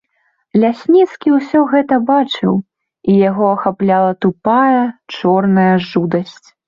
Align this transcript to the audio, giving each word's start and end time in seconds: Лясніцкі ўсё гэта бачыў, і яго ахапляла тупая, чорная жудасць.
Лясніцкі 0.61 1.33
ўсё 1.33 1.59
гэта 1.73 1.99
бачыў, 2.07 2.53
і 3.13 3.17
яго 3.29 3.45
ахапляла 3.59 4.11
тупая, 4.27 4.81
чорная 5.19 5.73
жудасць. 5.91 6.47